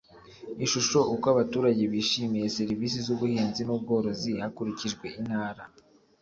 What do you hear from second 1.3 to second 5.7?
abaturage bishimiye serivisi z ubuhinzi n ubworozi hakurikijwe intara